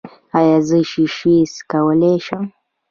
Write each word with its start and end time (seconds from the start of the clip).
ایا 0.39 0.57
زه 0.67 0.79
شیشې 0.91 1.35
څکولی 1.53 2.15
شم؟ 2.25 2.43